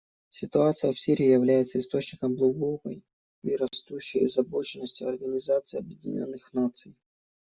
Ситуация 0.31 0.93
в 0.93 0.99
Сирии 0.99 1.27
является 1.31 1.77
источником 1.77 2.33
глубокой 2.33 3.03
и 3.43 3.55
растущей 3.55 4.25
озабоченности 4.25 5.03
Организации 5.03 5.77
Объединенных 5.77 6.53
Наций. 6.53 6.95